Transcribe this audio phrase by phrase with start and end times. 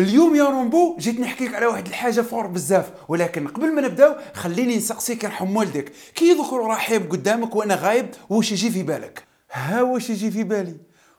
[0.00, 4.14] اليوم يا رومبو جيت نحكي لك على واحد الحاجة fort بزاف ولكن قبل ما نبداو
[4.34, 5.92] خليني نسقسيك يرحم والديك.
[6.14, 10.76] كي يذكر رحيم قدامك وأنا غايب واش يجي في بالك؟ ها واش يجي في بالي؟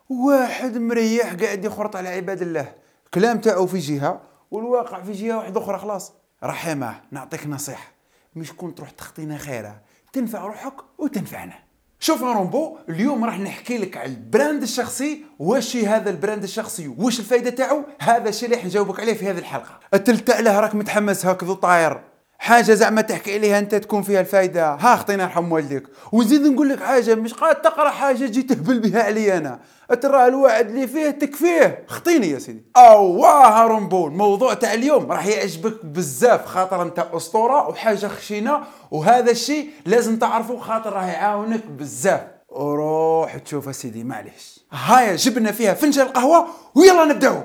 [0.10, 2.74] واحد مريح قاعد يخرط على عباد الله.
[3.14, 4.22] كلام تاعو في جهة
[4.52, 6.14] والواقع في جهة واحدة أخرى خلاص.
[6.44, 7.92] رحيم نعطيك نصيحة.
[8.36, 9.82] مش كون تروح تخطينا خيرة.
[10.14, 11.71] تنفع روحك وتنفعنا.
[12.04, 15.26] شوف رومبو اليوم راح نحكي لك على ال brand الشخصي.
[15.40, 19.30] واش هذا ال brand الشخصي؟ واش الفائده تاعو؟ هذا الشيء اللي راح نجاوبك عليه في
[19.30, 19.80] هذه الحلقة.
[19.94, 22.11] التلت له راك متحمس هكذا طاير.
[22.42, 25.84] حاجة زعما تحكي عليها أنت تكون فيها الفائده ها خطينا يرحم والديك.
[26.12, 29.60] ونزيد نقول لك حاجة مش قاعد تقرأ حاجة تجي تهبل بها علي أنا.
[30.02, 31.86] ترى الوعد اللي فيه تكفيه.
[31.88, 32.66] خطيني يا سيدي.
[32.78, 38.60] أواه رومبو الموضوع تاع اليوم راح يعجبك بزاف خاطر انت أسطورة وحاجة خشينة.
[38.92, 42.22] وهذا الشيء لازم تعرفه خاطر راح يعاونك بزاف.
[42.50, 44.60] وروح تشوف سيدي معليش.
[44.72, 47.44] هاي جبنا فيها فنجان القهوة ويلا نبدأو.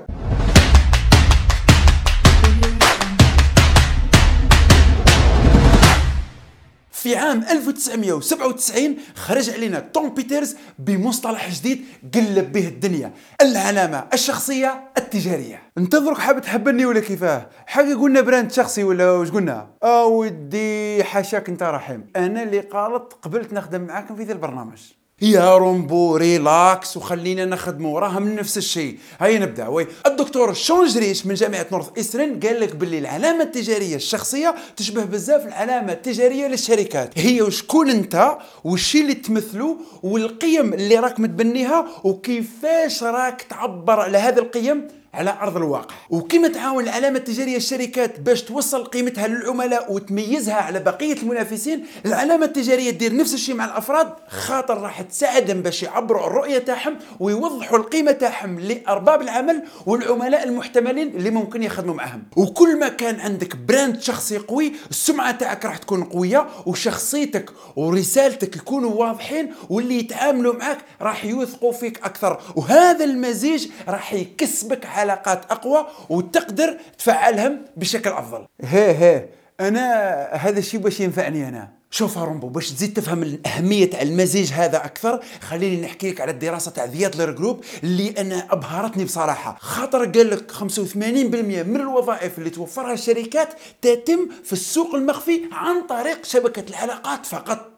[7.07, 15.63] في عام 1997 خرج علينا توم بيترز بمصطلح جديد قلب به الدنيا العلامة الشخصية التجارية.
[15.79, 21.49] انت درك حاب تهبلني ولا كيفاه حاجة قلنا brand شخصي ولا واش قلنا؟ أودي حاشاك
[21.49, 22.07] أنت رحيم.
[22.17, 24.81] أنا اللي قالت قبلت نخدم معاكم في ذا البرنامج.
[25.23, 28.99] يا رومبو relax وخلينا نخدموا راها من نفس الشيء.
[29.21, 29.69] هيا نبدأ.
[29.69, 35.05] oui الدكتور شون جريش من جامعة نورث ايسترن قال لك باللي العلامة التجارية الشخصية تشبه
[35.05, 37.19] بزاف العلامة التجارية للشركات.
[37.19, 44.39] هي وشكون أنت والشيء اللي تمثله والقيم اللي راك متبنيها وكيفاش راك تعبر على هذه
[44.39, 45.95] القيم؟ على أرض الواقع.
[46.11, 52.91] وكما تعاون العلامه التجارية الشركات باش توصل قيمتها للعملاء وتميزها على بقية المنافسين العلامه التجارية
[52.91, 58.61] دير نفس الشيء مع الأفراد خاطر راح تساعدهم باش يعبروا الرؤية تاعهم ويوضحوا القيمة تاعهم
[58.61, 62.23] لأرباب العمل والعملاء المحتملين اللي ممكن يخدموا معهم.
[62.37, 68.91] وكل ما كان عندك brand شخصي قوي السمعة تاعك راح تكون قوية وشخصيتك ورسالتك يكونوا
[68.91, 72.41] واضحين واللي يتعاملوا معك راح يوثقوا فيك أكثر.
[72.57, 78.47] وهذا المزيج راح يكسبك علاقات أقوى وتقدر تفعلهم بشكل أفضل.
[78.61, 79.29] هي هي
[79.61, 81.77] أنا هذا الشيء باش ينفعني أنا.
[81.91, 86.71] شوف رومبو باش تزيد تفهم الأهمية تاع المزيج هذا أكثر خليني نحكي لك على الدراسة
[86.71, 89.57] تاع The Adler Group اللي أنا أبهرتني بصراحة.
[89.61, 93.49] خاطر قال لك 85% من الوظائف اللي توفرها الشركات
[93.83, 97.71] تتم في السوق المخفي عن طريق شبكة العلاقات فقط.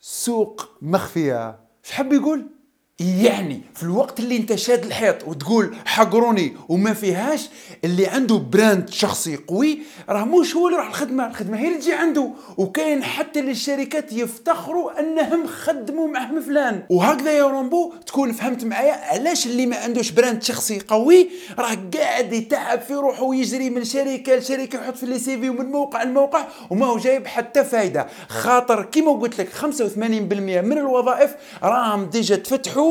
[0.00, 1.48] سوق مخفية.
[1.84, 2.46] إيش حب يقول؟
[3.00, 7.48] يعني في الوقت اللي انت شاد الحيط وتقول حقروني وما فيهاش
[7.84, 11.26] اللي عنده brand شخصي قوي راه مش هو اللي يروح الخدمة.
[11.26, 12.30] الخدمة هي اللي تجي عنده.
[12.56, 19.46] وكاين حتى للشركات يفتخروا أنهم خدموا معهم فلان وهكذا يا رومبو تكون فهمت معايا علاش
[19.46, 24.76] اللي ما عندوش brand شخصي قوي راه قاعد يتعب في روحه ويجري من شركة لشركة
[24.80, 28.06] يحط في les CV ومن موقع لموقع وما هو جايب حتى فايدة.
[28.28, 29.62] خاطر كيما قلت لك 85%
[29.98, 32.85] من الوظائف راهم déjà تفتحوا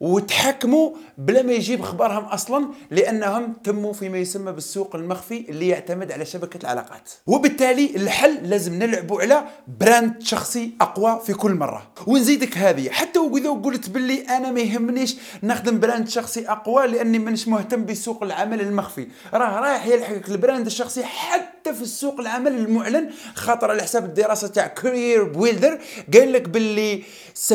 [0.00, 6.24] وتحكموا بلا ما يجيب خبرهم أصلا لأنهم تموا فيما يسمى بالسوق المخفي اللي يعتمد على
[6.24, 7.10] شبكة العلاقات.
[7.26, 9.44] وبالتالي الحل لازم نلعبوا على
[9.80, 11.90] brand شخصي أقوى في كل مرة.
[12.06, 12.90] ونزيدك هذه.
[12.90, 18.22] حتى وإذا قلت باللي أنا ما يهمنيش نخدم brand شخصي أقوى لأني مانيش مهتم بسوق
[18.22, 19.08] العمل المخفي.
[19.34, 24.48] راه رايح يلحقك ال brand الشخصي حتى في السوق العمل المعلن خاطر على حساب الدراسة
[24.48, 25.78] تاع CareerBuilder
[26.14, 27.02] قال لك باللي
[27.50, 27.52] 70%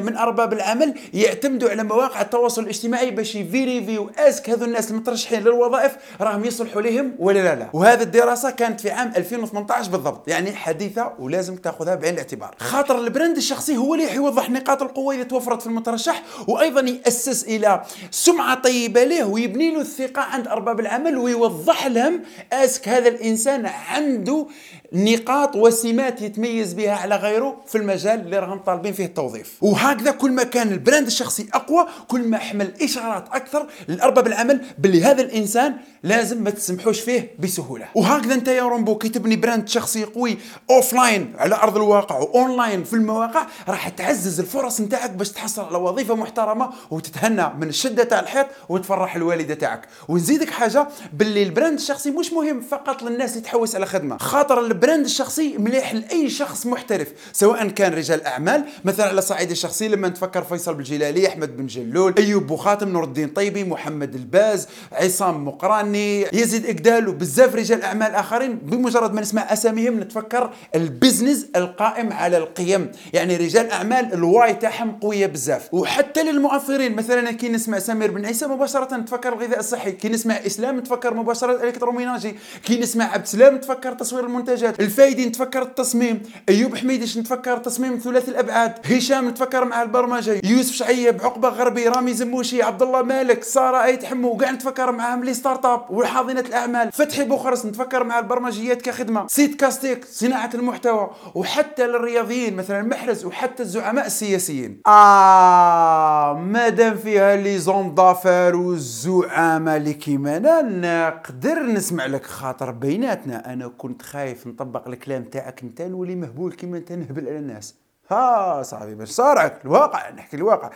[0.00, 5.40] من أرباب العمل يعتمدوا على مواقع التواصل الاجتماعي باش يفيريفيو est-ce que هذو الناس المترشحين
[5.40, 7.68] للوظائف راهم يصلحوا لهم ولا لا لا.
[7.72, 12.54] وهذه الدراسة كانت في عام 2018 بالضبط يعني حديثة ولازم تأخذها بعين الاعتبار.
[12.58, 17.44] خاطر ال brand الشخصي هو اللي يوضح نقاط القوة إذا توفرت في المترشح وأيضا يأسس
[17.44, 23.07] إلى سمعة طيبة له ويبني له الثقة عند أرباب العمل ويوضح لهم est-ce que هذا
[23.08, 24.46] الإنسان عنده
[24.92, 29.56] نقاط وسمات يتميز بها على غيره في المجال اللي راهم طالبين فيه التوظيف.
[29.60, 34.60] وهكذا كل ما كان ال brand الشخصي أقوى كل ما حمل إشارات أكثر لأرباب العمل
[34.78, 37.86] باللي هذا الإنسان لازم ما تسمحوش فيه بسهولة.
[37.94, 40.38] وهكذا أنت يا رومبو كي تبني brand شخصي قوي
[40.70, 46.14] offline على أرض الواقع واونلاين في المواقع راح تعزز الفرص نتاعك باش تحصل على وظيفة
[46.14, 49.88] محترمة وتتهنى من الشدة تاع الحيط وتفرح الوالدة تاعك.
[50.08, 54.60] ونزيدك حاجة باللي ال brand الشخصي مش مهم فقط للناس اللي تحوس على خدمة خاطر
[54.78, 59.88] ال brand الشخصي مليح لأي شخص محترف سواء كان رجال أعمال مثلا على صعيد الشخصي
[59.88, 65.48] لما نتفكر فيصل بالجلالي أحمد بن جلول أيوب بوخاتم نور الدين طيبي محمد الباز عصام
[65.48, 72.12] مقراني يزيد إقدال وبزاف رجال أعمال آخرين بمجرد ما نسمع أساميهم نتفكر ال business القائم
[72.12, 72.92] على القيم.
[73.12, 75.74] يعني رجال أعمال الهوية تاعهم قوية بزاف.
[75.74, 79.92] وحتى للمؤثرين مثلا كي نسمع سمير بن عيسى مباشرة نتفكر الغذاء الصحي.
[79.92, 82.34] كي نسمع إسلام نتفكر مباشرة ال électroménager
[82.64, 84.67] كي نسمع عبد السلام نتفكر تصوير المنتجات.
[84.80, 86.22] الفايدي نتفكر التصميم.
[86.48, 88.74] أيوب حميدش نتفكر تصميم ثلاثي الأبعاد.
[88.84, 90.40] هشام نتفكر مع البرمجة.
[90.44, 94.28] يوسف شعيب عقبة غربي رامي زموشي عبد الله مالك سارة أيت حمو.
[94.28, 96.92] وكاع نتفكر معاهم les start-up وحاضنة الأعمال.
[96.92, 99.26] فتحي بوخرس نتفكر مع البرمجيات كخدمة.
[99.26, 101.10] سيت كاستيك صناعة المحتوى.
[101.34, 104.80] وحتى للرياضيين مثلا محرز وحتى الزعماء السياسيين.
[104.86, 113.52] آه مادام فيها les hommes d'affaires والزعماء اللي كيما نقدر نسمع لك خاطر بيناتنا.
[113.52, 117.74] أنا كنت خايف نطبق الكلام تاعك انت نولي مهبول كيما انت نهبل على الناس.
[118.10, 120.70] ها صاحبي باش صارعك الواقع نحكي الواقع.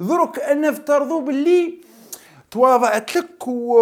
[0.00, 1.80] درك نفترضوا باللي
[2.50, 3.74] تواضعت لك و...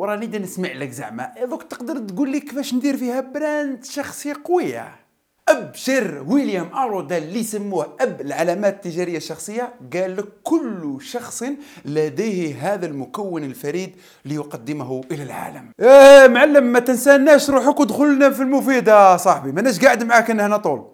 [0.00, 1.34] وراني نسمع لك زعما.
[1.44, 5.03] دوك تقدر تقول لي كيفاش ندير فيها؟ brand شخصية قوية.
[5.48, 9.74] أبشر ويليام ارودا اللي سموه أب العلامات التجارية الشخصية.
[9.92, 11.44] قال لك كل شخص
[11.84, 15.70] لديه هذا المكون الفريد ليقدمه إلى العالم.
[15.80, 19.52] إيه معلم ما تنساناش روحك ودخلنا في المفيد يا صاحبي.
[19.52, 20.90] ماناش قاعد معاك أنا هنا طول.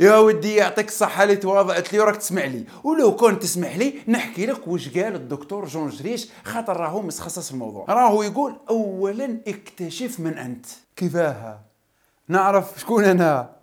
[0.00, 2.64] يا ودي يعطيك الصحة اللي تواضعت لي وراك تسمع لي.
[2.84, 7.54] ولو كنت تسمح لي نحكي لك واش قال الدكتور جون جريش خاطر راهو متخصص في
[7.54, 7.84] الموضوع.
[7.88, 10.66] راهو يقول اولا اكتشف من أنت.
[10.96, 11.60] كيفاها؟
[12.28, 13.57] نعرف شكون أنا؟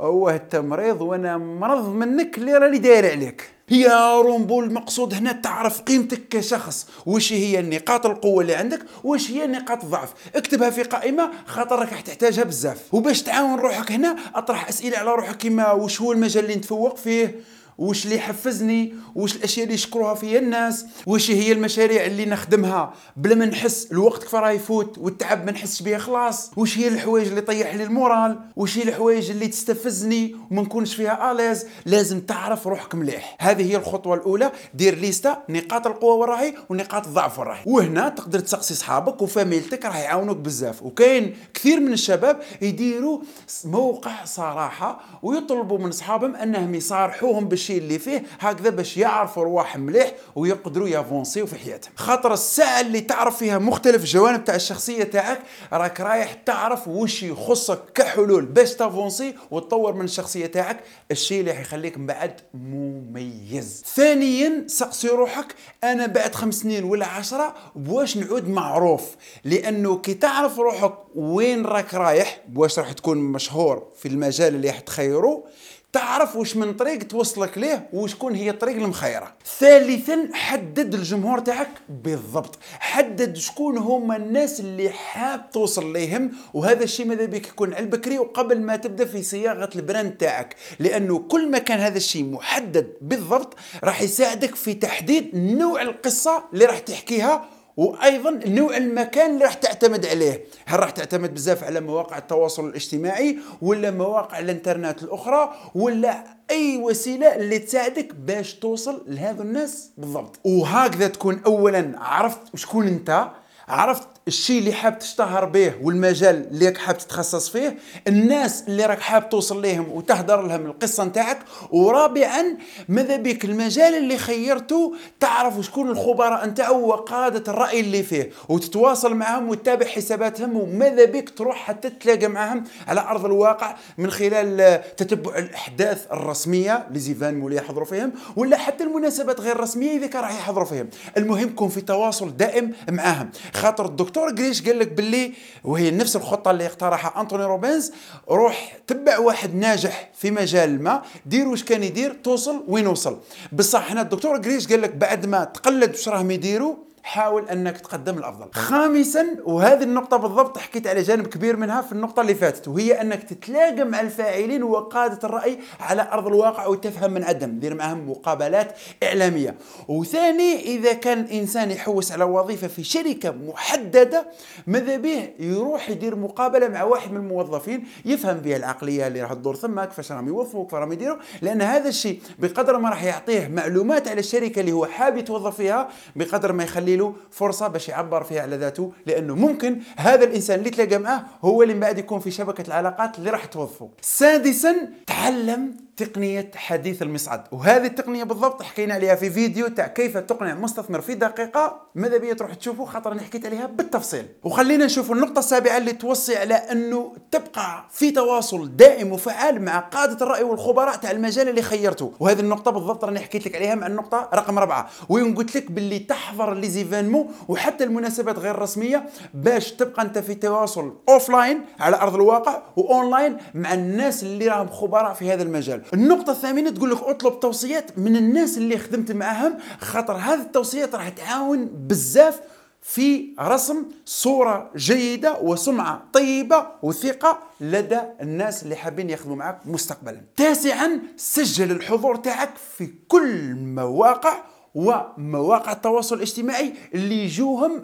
[0.00, 3.50] هو التمريض وأنا مرض منك اللي راني داير عليك.
[3.70, 6.86] يا رومبو المقصود هنا تعرف قيمتك كشخص.
[7.06, 11.88] وش هي نقاط القوة اللي عندك؟ وش هي نقاط الضعف اكتبها في قائمة خاطر راك
[11.88, 12.94] تحتاجها بزاف.
[12.94, 17.40] وباش تعاون روحك هنا اطرح أسئلة على روحك كيما وش هو المجال اللي نتفوق فيه؟
[17.78, 23.34] وش اللي يحفزني وش الأشياء اللي يشكروها فيا الناس وش هي المشاريع اللي نخدمها بلا
[23.34, 26.50] ما نحس الوقت كيف راه يفوت والتعب ما نحسش به خلاص.
[26.56, 30.94] وش هي الحوايج اللي طيح لي ال moral؟ وش هي الحوايج اللي تستفزني وما نكونش
[30.94, 33.36] فيها à l'aise؟ لازم تعرف روحك مليح.
[33.40, 34.52] هذه هي الخطوة الأولى.
[34.74, 37.62] دير ليستا نقاط القوة وراهي ونقاط الضعف وراهي.
[37.66, 40.82] وهنا تقدر تسقسي صحابك وفاميلتك راح يعاونوك بزاف.
[40.82, 43.20] وكاين كثير من الشباب يديروا
[43.64, 49.76] موقع صراحة ويطلبوا من صحابهم أنهم يصارحوهم باش الشيء اللي فيه هكذا باش يعرفوا رواح
[49.76, 51.92] مليح ويقدروا يافونسيو في حياتهم.
[51.96, 55.40] خاطر الساعة اللي تعرف فيها مختلف الجوانب تاع الشخصية تاعك
[55.72, 60.80] راك رايح تعرف وش يخصك كحلول باش تافونسي وتطور من الشخصية تاعك
[61.10, 63.84] الشيء اللي حيخليك من بعد مميز.
[63.94, 65.54] ثانيا سقسي روحك
[65.84, 69.02] أنا بعد خمس سنين ولا عشرة بواش نعود معروف؟
[69.44, 74.80] لأنه كي تعرف روحك وين راك رايح بواش راح تكون مشهور في المجال اللي راح
[74.80, 75.44] تخيره
[75.92, 79.34] تعرف وش من طريق توصلك ليه وشكون هي الطريق المخيرة.
[79.58, 82.58] ثالثا حدد الجمهور تاعك بالضبط.
[82.80, 88.18] حدد شكون هما الناس اللي حاب توصل ليهم وهذا الشيء ماذا بك يكون على البكري
[88.18, 90.56] وقبل ما تبدأ في صياغة ال brand تاعك.
[90.78, 96.64] لأنه كل ما كان هذا الشيء محدد بالضبط راح يساعدك في تحديد نوع القصة اللي
[96.64, 97.48] راح تحكيها
[97.78, 100.44] وأيضا نوع المكان اللي راح تعتمد عليه.
[100.66, 107.36] هل راح تعتمد بزاف على مواقع التواصل الاجتماعي ولا مواقع الإنترنت الأخرى ولا أي وسيلة
[107.36, 113.28] اللي تساعدك باش توصل لهذو الناس بالضبط؟ وهكذا تكون اولا عرفت شكون أنت
[113.68, 117.78] عرفت الشيء اللي حاب تشتهر به والمجال اللي راك حاب تتخصص فيه
[118.08, 121.38] الناس اللي راك حاب توصل لهم وتهدر لهم القصة نتاعك
[121.70, 122.56] ورابعا
[122.88, 129.48] ماذا بك المجال اللي خيرته تعرف شكون الخبراء نتاعو وقادة الرأي اللي فيه وتتواصل معهم
[129.48, 136.06] وتتابع حساباتهم وماذا بك تروح حتى تتلاقى معهم على أرض الواقع من خلال تتبع الأحداث
[136.12, 140.66] الرسمية اللي زيفان مولي يحضروا فيهم ولا حتى المناسبات غير الرسمية إذا كان راح يحضروا
[140.66, 140.88] فيهم.
[141.16, 143.30] المهم كون في تواصل دائم معاهم.
[143.54, 145.32] خاطر الدكتور دكتور جريش قال لك باللي
[145.64, 147.92] وهي نفس الخطة اللي اقترحها أنتوني روبنز
[148.30, 153.18] روح تبع واحد ناجح في مجال ما دير واش كان يدير توصل وين وصل.
[153.52, 158.18] بصح هنا الدكتور جريش قال لك بعد ما تقلد واش راهم يديروا حاول أنك تقدم
[158.18, 158.48] الأفضل.
[158.52, 163.22] خامسا وهذه النقطة بالضبط حكيت على جانب كبير منها في النقطة اللي فاتت وهي أنك
[163.22, 169.54] تتلاقى مع الفاعلين وقادة الرأي على أرض الواقع وتفهم من عدم دير معهم مقابلات إعلامية.
[169.88, 174.26] وثاني إذا كان إنسان يحوس على وظيفة في شركة محددة
[174.66, 179.56] ماذا به؟ يروح يدير مقابلة مع واحد من الموظفين يفهم بها العقلية اللي راح تدور.
[179.56, 184.08] ثم كيفاش راهم يوظفوا كيف راهم يديروا؟ لأن هذا الشيء بقدر ما راح يعطيه معلومات
[184.08, 188.22] على الشركة اللي هو حاب يتوظف فيها بقدر ما يخلي تخلي له فرصة باش يعبر
[188.24, 192.20] فيها على ذاته لأنه ممكن هذا الإنسان اللي تلاقى معاه هو اللي من بعد يكون
[192.20, 193.88] في شبكة العلاقات اللي راح توظفه.
[194.00, 194.76] سادسا
[195.06, 201.00] تعلم تقنية حديث المصعد وهذه التقنية بالضبط حكينا عليها في فيديو تاع كيف تقنع مستثمر
[201.00, 204.26] في دقيقة ماذا بيا تروح تشوفوا خاطر أنا حكيت عليها بالتفصيل.
[204.44, 210.26] وخلينا نشوف النقطة السابعة اللي توصي على أنه تبقى في تواصل دائم وفعال مع قادة
[210.26, 212.12] الرأي والخبراء تاع المجال اللي خيرته.
[212.20, 215.98] وهذه النقطة بالضبط راني حكيت لك عليها مع النقطة رقم أربعة وين قلت لك باللي
[215.98, 222.14] تحضر les événements وحتى المناسبات غير الرسمية باش تبقى أنت في تواصل offline على أرض
[222.14, 225.82] الواقع واونلاين مع الناس اللي راهم خبراء في هذا المجال.
[225.94, 231.08] النقطة الثامنة تقول لك اطلب توصيات من الناس اللي خدمت معاهم خاطر هذه التوصيات راح
[231.08, 232.40] تعاون بزاف
[232.82, 240.20] في رسم صورة جيدة وسمعة طيبة وثقة لدى الناس اللي حابين يخدموا معك مستقبلا.
[240.36, 244.42] تاسعا سجل الحضور تاعك في كل مواقع
[244.74, 247.82] ومواقع التواصل الاجتماعي اللي يجوهم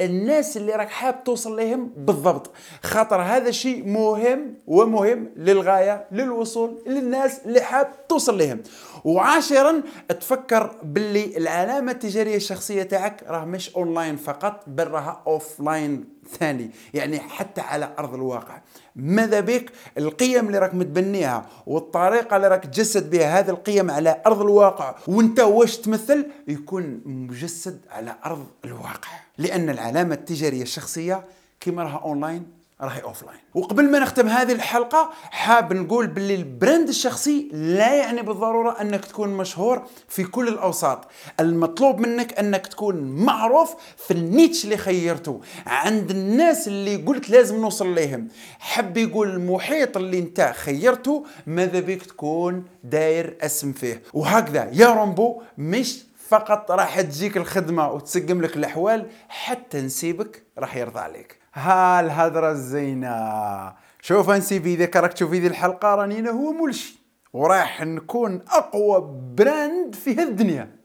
[0.00, 2.50] الناس اللي راك حاب توصل لهم بالضبط.
[2.82, 8.62] خاطر هذا شيء مهم ومهم للغاية للوصول للناس اللي حاب توصل لهم
[9.04, 9.82] وعاشرا
[10.20, 16.04] تفكر باللي العلامة التجارية الشخصية تاعك راه مش اونلاين فقط بل راها offline
[16.38, 18.60] ثاني يعني حتى على أرض الواقع.
[18.96, 24.40] ماذا بك؟ القيم اللي راك متبنيها والطريقة اللي راك تجسد بها هذه القيم على أرض
[24.40, 29.08] الواقع وأنت واش تمثل؟ يكون مجسد على أرض الواقع.
[29.38, 31.24] لأن العلامة التجارية الشخصية
[31.60, 32.46] كما راها اونلاين
[32.80, 38.22] راهي offline وقبل ما نختم هذه الحلقة حاب نقول باللي ال brand الشخصي لا يعني
[38.22, 41.08] بالضرورة أنك تكون مشهور في كل الأوساط.
[41.40, 47.60] المطلوب منك أنك تكون معروف في ال niche اللي خيرته عند الناس اللي قلت لازم
[47.60, 48.28] نوصل لهم
[48.58, 54.02] حب يقول المحيط اللي أنت خيرته ماذا بك تكون داير اسم فيه.
[54.12, 61.00] وهكذا يا رومبو مش فقط راح تجيك الخدمة وتسقم لك الأحوال حتى نسيبك راح يرضى
[61.00, 61.43] عليك.
[61.54, 63.74] ها الهدرة الزينة.
[64.00, 66.98] شوف انسيبي إذا راك تشوف هذه الحلقة راني هو ملشي.
[67.32, 69.00] وراح نكون أقوى
[69.34, 70.76] brand في هالدنيا.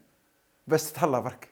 [0.66, 1.48] بس تهلا برك.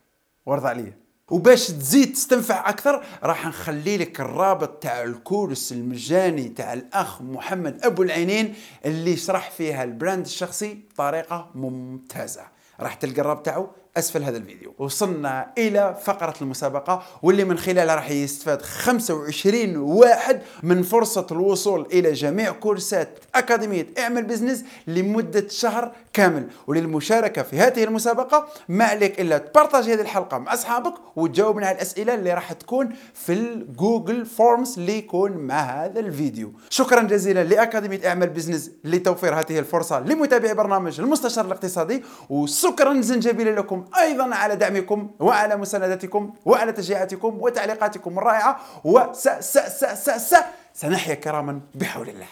[0.47, 0.93] وارضى عليا
[1.31, 7.85] وباش تزيد تستنفع أكثر راح نخلي لك الرابط تاع ال course المجاني تاع الأخ محمد
[7.85, 12.43] أبو العينين اللي يشرح فيها ال brand الشخصي بطريقة ممتازة.
[12.81, 14.75] راح تلقى الرابط تاعو أسفل هذا الفيديو.
[14.79, 22.13] وصلنا إلى فقرة المسابقة واللي من خلالها راح يستفاد 25 واحد من فرصة الوصول إلى
[22.13, 26.49] جميع كورسات أكاديمية اعمل Business لمدة شهر كامل.
[26.67, 31.77] وللمشاركة في هذه المسابقة ما عليك إلا ت partage هذه الحلقة مع أصحابك وتجاوبنا على
[31.77, 36.53] الأسئلة اللي راح تكون في ال Google Forms اللي يكون مع هذا الفيديو.
[36.71, 43.85] شكرا جزيلا لأكاديمية اعمل بزنس لتوفير هذه الفرصة لمتابعي برنامج المستشار الاقتصادي وشكرا جزيلا لكم
[43.99, 50.35] أيضا على دعمكم وعلى مساندتكم وعلى تشجيعاتكم وتعليقاتكم الرائعة وس س س س س
[50.75, 52.27] سنحيا كراما بحول الله.